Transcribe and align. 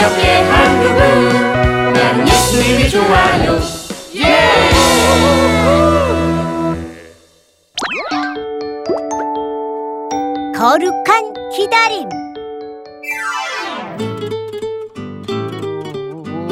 기억해 0.00 0.42
한국은 0.48 1.92
나는 1.92 2.26
예수님이 2.26 2.88
좋아요 2.88 3.60
예! 4.16 4.48
거룩한 10.56 11.34
기다림. 11.54 12.08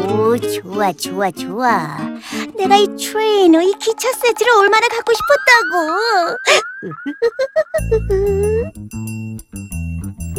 오, 0.09 0.37
좋아, 0.39 0.93
좋아, 0.93 1.31
좋아. 1.31 1.97
내가 2.57 2.77
이 2.77 2.87
트레이너, 2.97 3.63
이 3.63 3.73
기차 3.79 4.13
세트를 4.13 4.53
얼마나 4.59 4.89
갖고 4.89 5.13
싶었다고. 5.15 6.39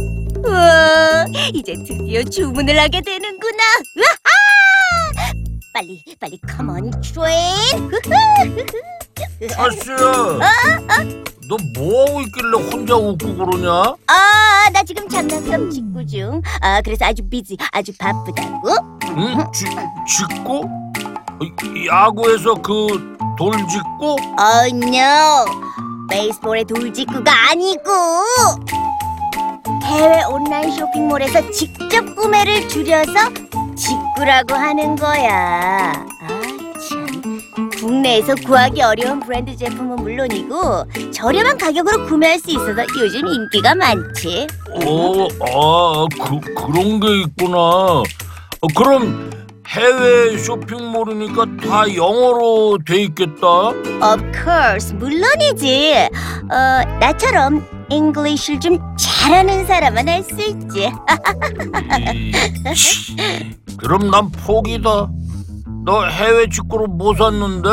우와, 0.50 1.26
이제 1.54 1.74
드디어 1.88 2.24
주문을 2.24 2.80
하게 2.80 3.02
되는구나. 3.02 3.64
우와! 3.98 4.06
빨리, 5.74 6.04
빨리, 6.20 6.40
come 6.42 6.70
on, 6.70 6.92
train. 7.02 7.92
아씨야, 9.58 9.96
너 11.48 11.58
뭐 11.76 12.06
하고 12.08 12.22
있길래 12.22 12.70
혼자 12.72 12.96
웃고 12.96 13.36
그러냐? 13.36 13.96
아, 14.08 14.70
나 14.72 14.84
지금 14.84 15.08
장난감 15.10 15.70
직구 15.72 16.06
중. 16.06 16.42
아, 16.62 16.82
그래서 16.82 17.06
아주 17.06 17.24
busy, 17.28 17.58
아주 17.72 17.92
바쁘다고. 17.98 18.70
응? 19.18 19.38
지, 19.54 19.66
직구? 19.66 20.64
어, 20.64 21.40
야구에서 21.88 22.54
그 22.56 23.58
돌직구? 23.68 24.18
Oh 24.38 24.76
no! 24.76 25.46
베이스볼의 26.10 26.66
돌직구가 26.66 27.32
아니고 27.52 27.92
해외 29.84 30.24
온라인 30.26 30.72
쇼핑몰에서 30.72 31.50
직접 31.52 32.16
구매를 32.16 32.68
줄여서 32.68 33.12
직구라고 33.76 34.54
하는 34.54 34.96
거야. 34.96 35.92
아 36.22 36.42
참. 36.90 37.40
국내에서 37.80 38.36
구하기 38.36 38.82
어려운 38.82 39.20
브랜드 39.22 39.56
제품은 39.56 39.98
물론이고 39.98 40.86
저렴한 41.12 41.58
가격으로 41.58 42.06
구매할 42.06 42.38
수 42.40 42.52
있어서 42.52 42.86
요즘 43.00 43.26
인기가 43.28 43.74
많지. 43.76 44.48
어, 44.86 45.28
아, 45.42 46.06
그, 46.22 46.40
그런 46.54 47.00
게 47.00 47.22
있구나. 47.22 47.58
어, 47.58 48.68
그럼 48.76 49.30
해외 49.68 50.38
쇼핑몰이니까 50.38 51.46
다 51.68 51.84
영어로 51.96 52.80
돼 52.86 53.04
있겠다? 53.04 53.48
Of 53.48 54.32
course, 54.44 54.94
물론이지. 54.96 56.10
어, 56.52 56.98
나처럼 57.00 57.66
English를 57.90 58.60
좀 58.60 58.80
잘하는 58.98 59.66
사람은 59.66 60.08
할수 60.08 60.34
있지. 60.42 60.92
이, 62.14 62.32
치, 62.76 63.16
그럼 63.78 64.12
난 64.12 64.30
포기다. 64.32 65.10
너 65.86 66.06
해외 66.06 66.48
직구로 66.50 66.88
뭐 66.88 67.16
샀는데? 67.16 67.70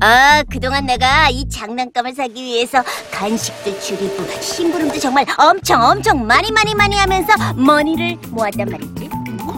아, 0.00 0.42
그동안 0.50 0.86
내가 0.86 1.30
이 1.30 1.48
장난감을 1.48 2.14
사기 2.14 2.42
위해서 2.42 2.82
간식도 3.12 3.80
줄이고 3.80 4.24
심부름도 4.40 4.98
정말 4.98 5.24
엄청 5.38 5.82
엄청 5.82 6.26
많이 6.26 6.52
많이 6.52 6.74
많이 6.74 6.96
하면서 6.96 7.32
money를 7.54 8.18
모았단 8.30 8.68
말이지. 8.68 9.08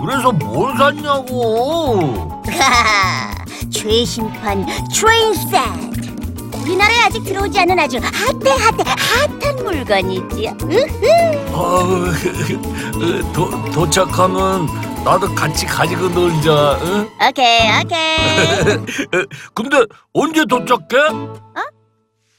그래서 0.05 0.31
뭘 0.33 0.77
샀냐고. 0.77 2.41
최신판 3.71 4.67
train 4.93 5.34
세트. 5.34 6.06
우리나라에 6.66 6.97
아직 7.04 7.22
들어오지 7.22 7.60
않은 7.60 7.78
아주 7.78 7.99
핫해 7.99 8.50
핫해 8.50 8.82
핫한 9.41 9.56
물건이지. 9.65 10.49
으흐. 10.65 11.06
아, 11.54 13.32
도, 13.32 13.71
도착하면 13.71 14.66
나도 15.04 15.32
같이 15.32 15.65
가지고 15.65 16.09
놀자. 16.09 16.78
응? 16.82 17.09
오케이 17.28 17.71
오케이. 17.84 19.27
근데 19.54 19.77
언제 20.12 20.44
도착해? 20.44 20.88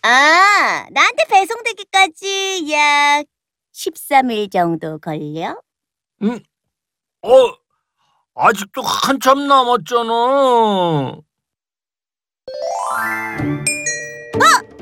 아, 0.03 0.85
나한테 0.91 1.23
배송되기까지 1.29 2.69
약 2.73 3.23
13일 3.73 4.51
정도 4.51 4.99
걸려? 4.99 5.55
어, 7.21 7.53
아직도 8.35 8.81
한참 8.81 9.47
남았잖아. 9.47 11.21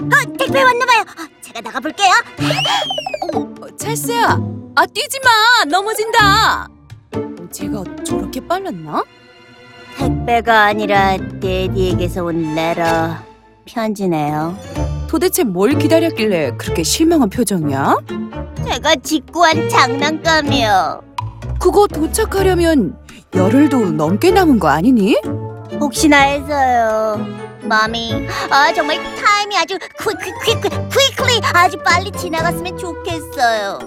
어, 0.06 0.38
택배 0.38 0.62
왔나봐요. 0.64 1.02
어, 1.02 1.28
제가 1.42 1.62
나가볼게요. 1.62 2.12
어, 3.34 3.78
찰스야, 3.78 4.40
아 4.76 4.86
뛰지 4.86 5.20
마, 5.24 5.66
넘어진다. 5.70 6.68
제가 7.52 7.84
저렇게 8.04 8.46
빨랐나? 8.46 9.04
택배가 9.98 10.64
아니라 10.66 11.18
데디에게서 11.40 12.24
온 12.26 12.54
레터 12.56 13.16
편지네요. 13.66 14.58
도대체 15.08 15.44
뭘 15.44 15.78
기다렸길래 15.78 16.52
그렇게 16.58 16.84
실망한 16.84 17.30
표정이야? 17.30 17.96
제가 18.66 18.96
직구한 18.98 19.70
장난감이요. 19.70 21.02
그거 21.60 21.88
도착하려면 21.88 22.98
열흘도 23.34 23.92
넘게 23.92 24.32
남은 24.32 24.60
거 24.60 24.68
아니니? 24.68 25.16
혹시나 25.80 26.20
해서요. 26.22 27.26
마미, 27.68 28.28
아 28.50 28.74
정말 28.74 28.98
타임이 29.16 29.58
아주 29.58 29.78
퀵퀵퀵 30.00 30.62
퀵클리 30.90 31.42
아주 31.54 31.78
빨리 31.84 32.12
지나갔으면 32.12 32.78
좋겠어요. 32.78 33.80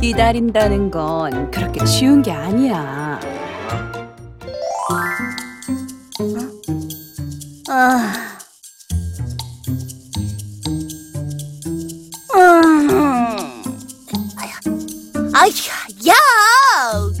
기다린다는 0.00 0.90
건 0.90 1.50
그렇게 1.50 1.84
쉬운 1.86 2.22
게 2.22 2.32
아니야. 2.32 3.20
아. 7.68 8.36
음. 12.34 13.36
아휴, 15.34 15.48
야, 16.08 16.14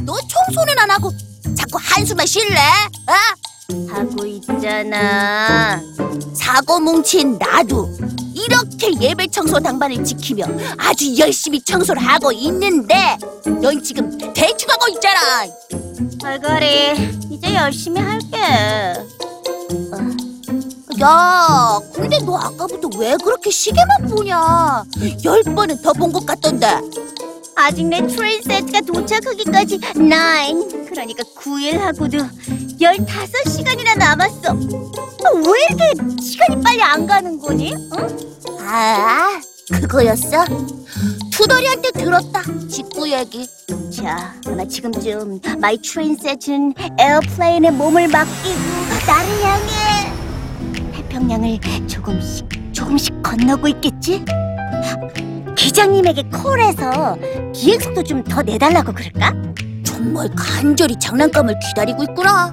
너 0.04 0.14
청소는 0.28 0.78
안 0.78 0.90
하고 0.90 1.10
자꾸 1.56 1.78
한숨만 1.80 2.26
쉴래? 2.26 2.58
어? 3.08 3.12
하고 3.88 4.24
있잖아. 4.26 5.80
사고 6.34 6.78
뭉친 6.78 7.36
나도 7.38 7.90
이렇게 8.34 8.92
예배 9.00 9.26
청소 9.28 9.58
당반을 9.58 10.04
지키며 10.04 10.44
아주 10.78 11.16
열심히 11.18 11.60
청소를 11.60 12.00
하고 12.00 12.30
있는데 12.32 13.16
넌 13.60 13.82
지금 13.82 14.16
대충 14.34 14.70
하고 14.70 14.86
있잖아. 14.88 15.46
얼거리 16.24 17.10
이제 17.30 17.54
열심히 17.54 18.00
할게. 18.00 18.36
야, 21.00 21.78
근데 21.92 22.18
너 22.24 22.36
아까부터 22.36 22.88
왜 22.98 23.16
그렇게 23.22 23.50
시계만 23.50 24.08
보냐? 24.08 24.84
열 25.24 25.42
번은 25.42 25.82
더 25.82 25.92
본 25.92 26.12
것 26.12 26.24
같던데. 26.24 26.80
아직 27.58 27.84
내 27.86 28.06
train 28.06 28.42
세트가 28.42 28.82
도착하기까지 28.82 29.78
9 29.78 29.92
그러니까 30.90 31.24
9일 31.40 31.78
하고도 31.78 32.18
15시간이나 32.80 33.96
남았어 33.98 34.50
아, 34.50 35.30
왜 35.34 35.52
이렇게 35.70 36.22
시간이 36.22 36.62
빨리 36.62 36.82
안 36.82 37.06
가는 37.06 37.38
거니? 37.38 37.72
응? 37.72 38.58
아, 38.60 39.40
그거였어? 39.80 40.44
투덜이한테 41.32 41.90
들었다. 41.92 42.42
직구 42.70 43.10
얘기. 43.10 43.46
자, 43.94 44.34
아마 44.46 44.64
지금쯤 44.64 45.40
my 45.58 45.76
train 45.78 46.16
세트는 46.16 46.74
airplane에 46.98 47.70
몸을 47.72 48.08
맡기고 48.08 48.60
나를 49.06 49.44
향해 49.44 50.12
태평양을 50.94 51.58
조금씩 51.88 52.46
조금씩 52.72 53.22
건너고 53.22 53.68
있겠지? 53.68 54.24
기장님에게 55.56 56.24
콜해서 56.24 57.16
비행 57.54 57.80
속도 57.80 58.02
좀 58.02 58.22
더 58.24 58.42
내달라고 58.42 58.92
그럴까? 58.92 59.32
정말 60.06 60.30
간절히 60.36 60.96
장난감을 61.00 61.58
기다리고 61.58 62.04
있구나. 62.04 62.48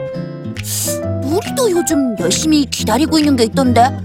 우리도 1.23 1.69
요즘 1.69 2.17
열심히 2.19 2.65
기다리고 2.65 3.19
있는 3.19 3.35
게 3.35 3.44
있던데. 3.44 3.95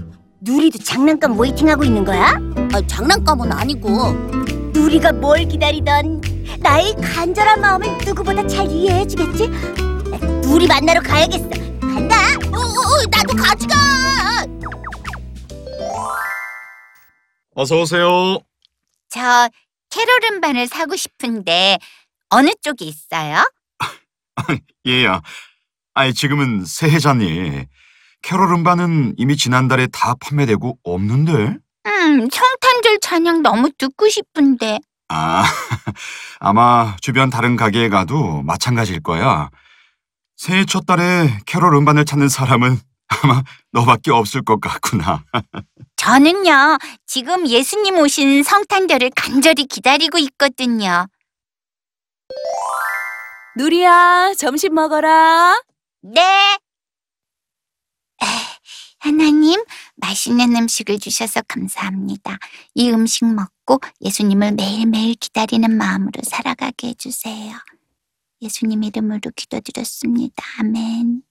누리도 0.41 0.77
장난감 0.83 1.37
웨이팅하고 1.37 1.83
있는 1.83 2.05
거야? 2.05 2.35
아, 2.71 2.81
장난감은 2.85 3.51
아니고. 3.51 3.89
누리가 4.71 5.11
뭘 5.13 5.45
기다리던 5.45 6.21
나의 6.59 6.93
간절한 7.01 7.59
마음을 7.59 7.87
누구보다 8.05 8.45
잘 8.45 8.69
이해해주겠지? 8.69 9.47
누리 10.43 10.67
만나러 10.67 11.01
가야겠어. 11.01 11.49
간다. 11.81 12.17
어, 12.53 12.55
어, 12.55 12.59
어, 12.59 13.05
나도 13.09 13.35
같이 13.35 13.65
가. 13.65 14.45
어서 17.55 17.81
오세요. 17.81 18.37
저 19.09 19.49
캐롤 19.89 20.19
음반을 20.33 20.67
사고 20.67 20.95
싶은데 20.95 21.79
어느 22.29 22.51
쪽에 22.61 22.85
있어요? 22.85 23.43
얘야. 24.87 25.21
아이 25.93 26.13
지금은 26.13 26.63
새해잖니. 26.65 27.65
캐롤 28.21 28.53
음반은 28.53 29.15
이미 29.17 29.35
지난달에 29.35 29.87
다 29.87 30.13
판매되고 30.19 30.79
없는데. 30.83 31.57
음, 31.85 32.29
성탄절 32.29 32.99
찬양 33.01 33.41
너무 33.41 33.71
듣고 33.77 34.09
싶은데 34.09 34.79
아, 35.07 35.43
아마 36.39 36.95
주변 37.01 37.29
다른 37.29 37.55
가게에 37.55 37.89
가도 37.89 38.43
마찬가지일 38.43 39.01
거야. 39.01 39.49
새해 40.35 40.65
첫 40.65 40.85
달에 40.85 41.39
캐롤 41.45 41.73
음반을 41.75 42.05
찾는 42.05 42.29
사람은 42.29 42.79
아마 43.23 43.41
너밖에 43.71 44.11
없을 44.11 44.43
것 44.43 44.61
같구나. 44.61 45.23
저는요, 45.97 46.77
지금 47.07 47.47
예수님 47.47 47.97
오신 47.97 48.43
성탄절을 48.43 49.11
간절히 49.15 49.65
기다리고 49.65 50.17
있거든요. 50.19 51.07
누리야, 53.59 54.35
점심 54.37 54.73
먹어라. 54.73 55.61
네. 56.01 56.21
에, 56.21 56.57
하나님, 58.99 59.61
맛있는 59.97 60.55
음식을 60.55 60.97
주셔서 60.97 61.41
감사합니다. 61.45 62.37
이 62.75 62.89
음식 62.89 63.25
먹고 63.25 63.81
예수님을 63.99 64.53
매일매일 64.53 65.15
기다리는 65.15 65.75
마음으로 65.75 66.21
살아가게 66.23 66.87
해주세요. 66.87 67.53
예수님 68.41 68.83
이름으로 68.83 69.29
기도드렸습니다. 69.35 70.41
아멘. 70.59 71.23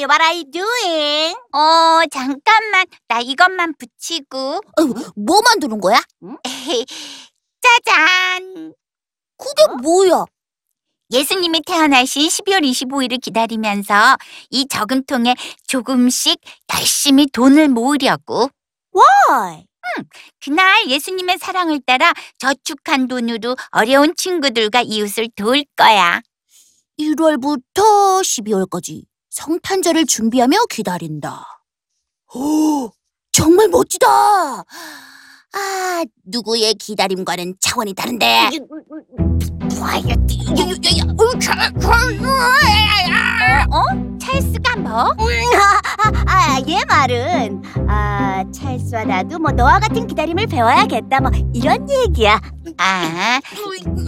My 0.00 0.06
friend 0.06 0.06
Nuri, 0.06 0.08
what 0.08 0.22
are 0.22 0.34
you 0.34 0.44
doing? 0.50 1.36
어, 1.52 2.02
잠깐만. 2.10 2.86
나 3.08 3.20
이것만 3.20 3.74
붙이고. 3.78 4.38
어, 4.38 4.82
뭐 5.16 5.40
만드는 5.42 5.80
거야? 5.80 6.00
짜잔! 7.60 8.74
그게 9.36 9.66
뭐야? 9.82 10.24
예수님이 11.10 11.62
태어나신 11.66 12.28
12월 12.28 12.62
25일을 12.62 13.20
기다리면서 13.20 14.16
이 14.50 14.66
저금통에 14.68 15.34
조금씩 15.66 16.40
열심히 16.74 17.26
돈을 17.26 17.68
모으려고. 17.68 18.50
Why? 18.94 19.64
그날 20.44 20.88
예수님의 20.88 21.38
사랑을 21.38 21.80
따라 21.84 22.12
저축한 22.38 23.08
돈으로 23.08 23.56
어려운 23.70 24.14
친구들과 24.16 24.82
이웃을 24.82 25.30
도울 25.34 25.64
거야. 25.76 26.20
1월부터 26.98 28.20
12월까지 28.22 29.09
성탄절을 29.30 30.06
준비하며 30.06 30.56
기다린다. 30.68 31.62
오, 32.34 32.90
정말 33.32 33.68
멋지다. 33.68 34.06
아, 35.52 36.04
누구의 36.26 36.74
기다림과는 36.74 37.54
차원이 37.60 37.94
다른데. 37.94 38.50
어? 43.72 44.18
찰스가 44.20 44.76
뭐? 44.76 45.12
아, 46.26 46.60
얘 46.68 46.84
말은 46.86 47.62
아, 47.88 48.44
찰스와 48.52 49.04
나도 49.04 49.38
뭐 49.38 49.50
너와 49.52 49.78
같은 49.80 50.06
기다림을 50.06 50.46
배워야겠다 50.48 51.20
뭐 51.20 51.30
이런 51.54 51.88
얘기야. 51.88 52.40
아, 52.82 53.38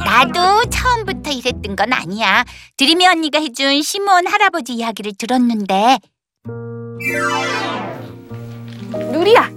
나도 0.05 0.65
처음부터 0.71 1.31
이랬던 1.31 1.77
건 1.77 1.93
아니야. 1.93 2.43
드림이 2.79 3.07
언니가 3.07 3.39
해준 3.39 3.83
시몬 3.83 4.27
할아버지 4.27 4.73
이야기를 4.73 5.13
들었는데 5.19 5.99
누리야, 9.13 9.51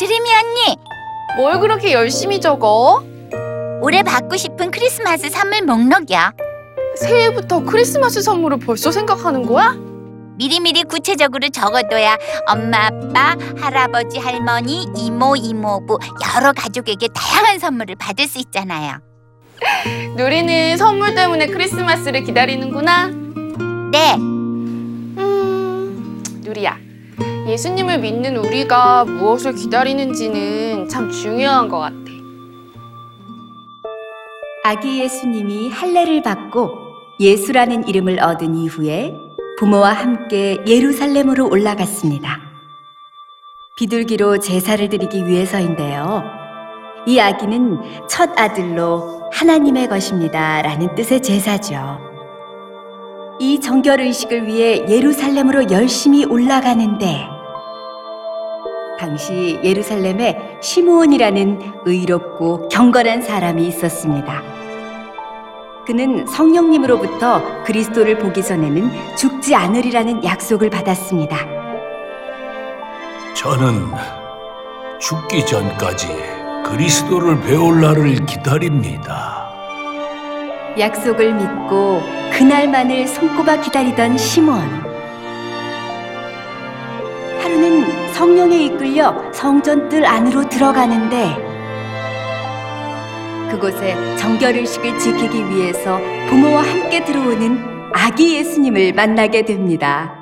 드림이 0.00 0.28
언니 0.34 0.76
뭘 1.36 1.60
그렇게 1.60 1.92
열심히 1.92 2.40
적어? 2.40 3.04
올해 3.82 4.02
받고 4.02 4.36
싶은 4.36 4.70
크리스마스 4.70 5.28
선물 5.28 5.62
목록이야. 5.62 6.32
새해부터 6.96 7.64
크리스마스 7.64 8.22
선물을 8.22 8.58
벌써 8.60 8.90
생각하는 8.90 9.44
거야? 9.46 9.76
미리미리 10.36 10.84
구체적으로 10.84 11.48
적어둬야 11.48 12.16
엄마, 12.46 12.86
아빠, 12.86 13.36
할아버지, 13.56 14.18
할머니, 14.18 14.86
이모, 14.96 15.36
이모부 15.36 15.98
여러 16.36 16.52
가족에게 16.52 17.08
다양한 17.14 17.58
선물을 17.58 17.96
받을 17.96 18.26
수 18.26 18.38
있잖아요. 18.38 18.98
누리는 20.16 20.76
선물 20.76 21.14
때문에 21.14 21.46
크리스마스를 21.46 22.24
기다리는구나. 22.24 23.06
네, 23.92 24.14
음, 24.16 25.16
누리야, 26.42 26.76
예수님을 27.46 28.00
믿는 28.00 28.36
우리가 28.36 29.04
무엇을 29.04 29.54
기다리는지는 29.54 30.88
참 30.88 31.10
중요한 31.10 31.68
것 31.68 31.78
같아. 31.78 31.94
아기 34.64 35.00
예수님이 35.00 35.68
할례를 35.68 36.22
받고 36.22 36.78
예수라는 37.20 37.86
이름을 37.86 38.20
얻은 38.20 38.56
이후에 38.56 39.14
부모와 39.56 39.92
함께 39.92 40.58
예루살렘으로 40.66 41.48
올라갔습니다. 41.48 42.40
비둘기로 43.76 44.38
제사를 44.38 44.88
드리기 44.88 45.26
위해서인데요. 45.26 46.24
이 47.06 47.18
아기는 47.20 47.78
첫 48.08 48.30
아들로 48.38 49.30
하나님의 49.32 49.88
것입니다. 49.88 50.62
라는 50.62 50.94
뜻의 50.94 51.22
제사죠. 51.22 51.98
이 53.38 53.60
정결의식을 53.60 54.46
위해 54.46 54.84
예루살렘으로 54.88 55.70
열심히 55.70 56.24
올라가는데 56.24 57.28
당시 58.98 59.58
예루살렘에 59.62 60.58
시므온이라는 60.60 61.60
의롭고 61.84 62.68
경건한 62.68 63.22
사람이 63.22 63.66
있었습니다. 63.68 64.53
그는 65.86 66.26
성령님으로부터 66.26 67.62
그리스도를 67.64 68.18
보기 68.18 68.42
전에는 68.42 69.16
죽지 69.16 69.54
않으리라는 69.54 70.24
약속을 70.24 70.70
받았습니다. 70.70 71.36
저는 73.34 73.92
죽기 74.98 75.44
전까지 75.44 76.08
그리스도를 76.64 77.38
배울 77.42 77.82
날을 77.82 78.24
기다립니다. 78.24 79.44
약속을 80.78 81.34
믿고 81.34 82.00
그날만을 82.32 83.06
손꼽아 83.06 83.60
기다리던 83.60 84.16
시몬. 84.16 84.60
하루는 87.42 88.12
성령에 88.14 88.56
이끌려 88.56 89.14
성전 89.32 89.88
뜰 89.90 90.06
안으로 90.06 90.48
들어가는데 90.48 91.43
그곳에 93.54 93.94
정결의식을 94.16 94.98
지키기 94.98 95.48
위해서 95.48 95.98
부모와 96.28 96.62
함께 96.62 97.04
들어오는 97.04 97.56
아기 97.92 98.34
예수님을 98.36 98.92
만나게 98.94 99.44
됩니다. 99.44 100.12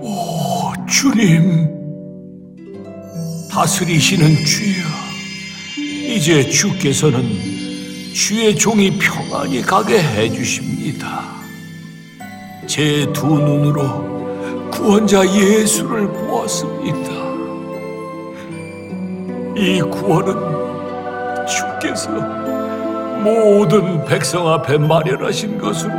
오, 0.00 0.72
주님. 0.88 1.70
다스리시는 3.48 4.34
주여. 4.44 4.82
이제 5.78 6.48
주께서는 6.48 7.22
주의 8.12 8.54
종이 8.56 8.98
평안히 8.98 9.62
가게 9.62 10.02
해주십니다. 10.02 11.22
제 12.66 13.06
두 13.12 13.26
눈으로 13.26 14.70
구원자 14.70 15.24
예수를 15.24 16.08
보았습니다. 16.08 17.12
이 19.56 19.80
구원은 19.82 20.61
주께서 21.56 22.10
모든 23.22 24.04
백성 24.04 24.48
앞에 24.52 24.78
마련하신 24.78 25.58
것으로 25.58 25.92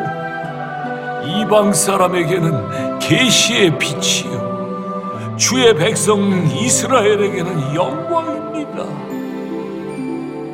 이방 1.25 1.73
사람에게는 1.73 2.99
계시의 2.99 3.77
빛이요 3.77 5.35
주의 5.37 5.73
백성 5.75 6.47
이스라엘에게는 6.47 7.75
영광입니다. 7.75 8.83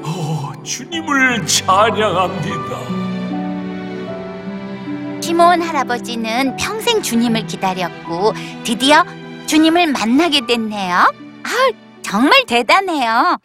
오, 0.07 0.63
주님을 0.63 1.45
찬양합니다. 1.45 2.99
시몬 5.21 5.61
할아버지는 5.61 6.55
평생 6.57 7.01
주님을 7.01 7.45
기다렸고 7.45 8.33
드디어 8.63 9.03
주님을 9.45 9.91
만나게 9.91 10.45
됐네요. 10.47 10.95
아, 10.95 11.71
정말 12.01 12.45
대단해요. 12.47 13.37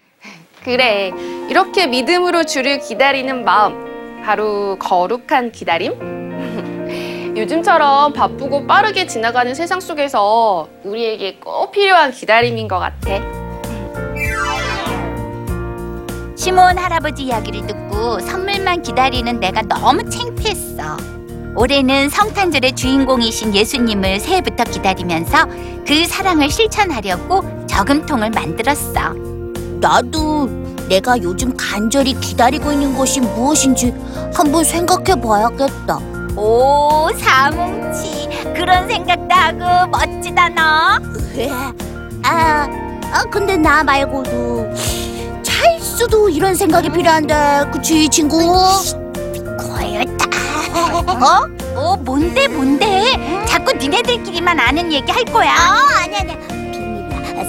그래, 0.65 1.13
이렇게 1.51 1.87
믿음으로 1.87 2.45
주를 2.45 2.79
기다리는 2.79 3.45
마음, 3.45 4.23
바로 4.25 4.77
거룩한 4.79 5.53
기다림? 5.53 7.35
요즘처럼 7.37 8.15
바쁘고 8.15 8.67
빠르게 8.67 9.07
지나가는 9.07 9.55
세상 9.55 9.81
속에서 9.81 10.67
우리에게 10.83 11.37
꼭 11.37 11.71
필요한 11.71 12.13
기다림인 12.13 12.67
것 12.69 12.79
같아. 12.79 13.21
시몬 16.35 16.79
할아버지 16.79 17.25
이야기를 17.25 17.67
듣고 17.67 18.21
선물만 18.21 18.83
기다리는 18.83 19.39
내가 19.41 19.61
너무 19.63 20.09
창피했어. 20.09 20.97
올해는 21.57 22.09
성탄절의 22.09 22.73
주인공이신 22.75 23.55
예수님을 23.55 24.19
새해부터 24.19 24.65
기다리면서 24.65 25.47
그 25.87 26.07
사랑을 26.07 26.49
실천하려고 26.51 27.67
저금통을 27.67 28.31
만들었어. 28.31 29.34
나도 29.85 30.49
내가 30.89 31.21
요즘 31.21 31.55
간절히 31.59 32.19
기다리고 32.19 32.73
있는 32.73 32.97
것이 32.97 33.21
무엇인지 33.21 33.93
한번 34.35 34.65
생각해 34.65 35.21
봐야겠다. 35.21 35.99
오, 36.37 37.11
사뭉치. 37.19 38.31
그런 38.57 38.89
생각도 38.89 39.35
하고 39.35 39.91
멋지다 39.91 40.49
너. 40.49 40.63
아, 42.23 42.67
아 43.13 43.25
근데 43.31 43.59
나 43.59 43.85
말고도 43.85 44.73
찰수도 45.43 46.31
이런 46.31 46.55
생각이 46.55 46.89
필요한데 46.89 47.67
그치 47.71 48.09
친구? 48.09 48.39
거였다. 49.59 50.25
어? 51.21 51.47
어, 51.77 51.97
뭔데, 51.97 52.49
뭔데? 52.49 53.45
자꾸 53.47 53.73
니네들끼리만 53.77 54.59
아는 54.59 54.91
얘기 54.91 55.13
할 55.13 55.23
거야. 55.27 55.53
어, 55.53 56.01
아니 56.03 56.17
아니야. 56.17 56.39
비밀이야. 56.49 57.45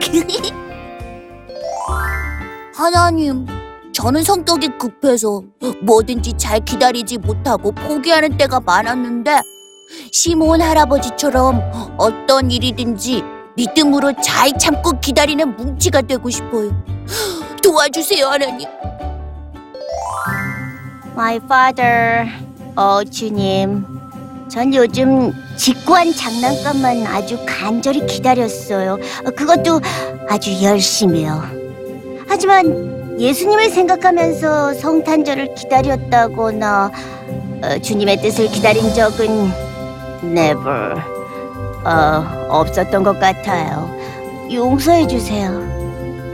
시크릿. 0.00 0.57
하나님, 2.78 3.44
저는 3.92 4.22
성격이 4.22 4.68
급해서 4.78 5.42
뭐든지 5.82 6.34
잘 6.36 6.60
기다리지 6.60 7.18
못하고 7.18 7.72
포기하는 7.72 8.36
때가 8.36 8.60
많았는데 8.60 9.40
시몬 10.12 10.62
할아버지처럼 10.62 11.96
어떤 11.98 12.52
일이든지 12.52 13.24
믿음으로 13.56 14.12
잘 14.22 14.56
참고 14.56 14.92
기다리는 15.00 15.56
뭉치가 15.56 16.02
되고 16.02 16.30
싶어요. 16.30 16.70
도와주세요, 17.64 18.28
하나님. 18.28 18.68
My 21.14 21.40
father. 21.42 22.28
어, 22.76 23.02
주님. 23.02 23.84
전 24.48 24.72
요즘 24.72 25.32
직구한 25.56 26.12
장난감만 26.12 27.08
아주 27.08 27.44
간절히 27.44 28.06
기다렸어요. 28.06 28.98
어, 29.26 29.30
그것도 29.32 29.80
아주 30.28 30.62
열심히요. 30.62 31.57
하지만 32.28 33.18
예수님을 33.18 33.70
생각하면서 33.70 34.74
성탄절을 34.74 35.54
기다렸다거나 35.54 36.90
어, 37.62 37.78
주님의 37.80 38.18
뜻을 38.18 38.48
기다린 38.48 38.92
적은 38.94 39.50
never 40.22 41.00
어, 41.84 42.46
없었던 42.50 43.02
것 43.02 43.18
같아요. 43.18 43.90
용서해 44.52 45.06
주세요. 45.06 45.66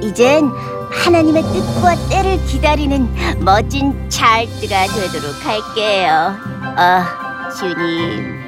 이젠 0.03 0.51
하나님의 0.91 1.43
뜻과 1.43 1.97
때를 2.11 2.45
기다리는 2.47 3.09
멋진 3.41 4.09
찰트가 4.09 4.87
되도록 4.87 5.35
할게요. 5.45 6.35
아, 6.77 7.51
주님. 7.59 8.45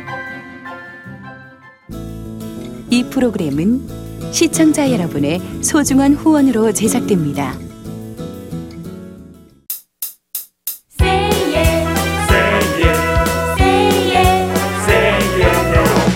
이 2.91 3.05
프로그램은 3.11 4.06
시청자 4.37 4.93
여러분의 4.93 5.41
소중한 5.63 6.13
후원으로 6.13 6.71
제작됩니다. 6.71 7.55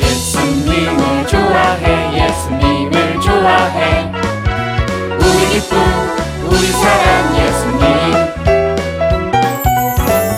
예수님을 0.03 1.27
좋아해 1.29 2.27
예수님을 2.27 3.21
좋아해. 3.23 4.13
우리 5.17 5.49
기쁨 5.49 5.79
우리 6.45 6.67
사랑 6.73 7.35
예수님. 7.41 7.85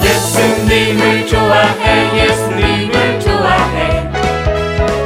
예수님을 0.04 1.26
좋아해 1.26 2.28
예수님을 2.28 3.18
좋아해. 3.18 4.08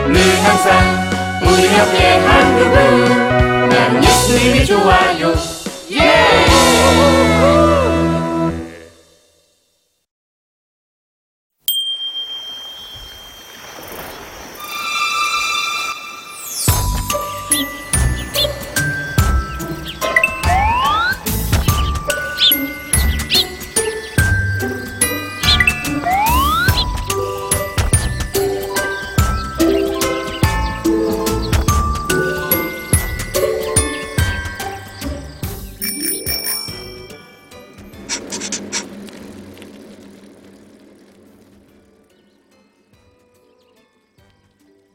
늘 0.09 0.21
항상 0.45 1.06
새롭게 1.77 2.19
한 2.21 2.57
그분 2.57 3.69
나는 3.69 4.03
예수님이 4.03 4.65
좋아요 4.65 5.35
예 5.93 6.01
yeah! 6.01 7.26